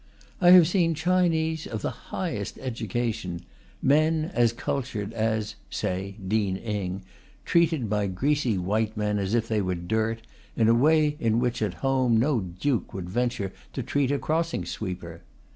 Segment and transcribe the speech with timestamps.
[0.41, 3.45] I have seen Chinese of the highest education,
[3.83, 7.03] men as cultured as (say) Dean Inge,
[7.45, 10.23] treated by greasy white men as if they were dirt,
[10.57, 14.65] in a way in which, at home, no Duke would venture to treat a crossing
[14.65, 15.21] sweeper.